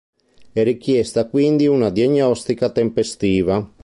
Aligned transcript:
È 0.51 0.63
richiesta 0.63 1.29
quindi 1.29 1.67
una 1.67 1.91
diagnostica 1.91 2.71
tempestiva. 2.71 3.71